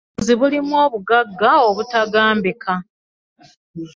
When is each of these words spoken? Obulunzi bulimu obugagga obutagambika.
Obulunzi 0.13 0.33
bulimu 0.39 0.73
obugagga 0.85 1.49
obutagambika. 1.69 2.73